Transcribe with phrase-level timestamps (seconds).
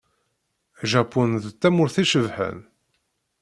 [0.91, 2.59] Japun d tamurt icebḥen.